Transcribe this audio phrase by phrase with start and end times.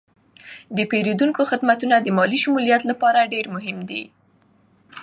[0.77, 4.03] د پیرودونکو خدمتونه د مالي شمولیت لپاره ډیر مهم دي.